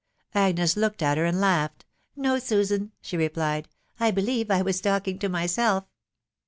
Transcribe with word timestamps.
Agnes 0.33 0.75
looked 0.75 1.03
at 1.03 1.19
her 1.19 1.25
and 1.25 1.39
laughed." 1.39 1.85
No, 2.15 2.39
Susan," 2.39 2.91
she 3.01 3.17
re 3.17 3.29
plied;" 3.29 3.67
I 3.99 4.09
believe 4.09 4.49
I 4.49 4.63
was 4.63 4.81
talking 4.81 5.19
to 5.19 5.29
myself." 5.29 5.83